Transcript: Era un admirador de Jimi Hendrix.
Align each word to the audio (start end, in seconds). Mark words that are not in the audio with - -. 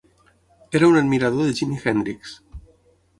Era 0.79 0.87
un 0.87 0.97
admirador 1.01 1.45
de 1.49 1.53
Jimi 1.59 1.77
Hendrix. 1.85 2.35